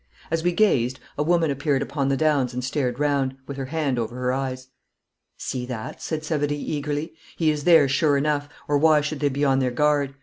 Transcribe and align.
As 0.31 0.43
we 0.43 0.51
gazed, 0.51 0.99
a 1.15 1.21
woman 1.21 1.51
appeared 1.51 1.83
upon 1.83 2.07
the 2.09 2.17
downs 2.17 2.55
and 2.55 2.63
stared 2.63 2.97
round, 2.97 3.37
with 3.45 3.55
her 3.57 3.65
hand 3.67 3.99
over 3.99 4.15
her 4.15 4.33
eyes. 4.33 4.69
'See 5.37 5.63
that!' 5.67 6.01
said 6.01 6.23
Savary 6.23 6.57
eagerly. 6.57 7.13
'He 7.37 7.51
is 7.51 7.65
there 7.65 7.87
sure 7.87 8.17
enough, 8.17 8.49
or 8.67 8.79
why 8.79 9.01
should 9.01 9.19
they 9.19 9.29
be 9.29 9.45
on 9.45 9.59
their 9.59 9.69
guard? 9.69 10.15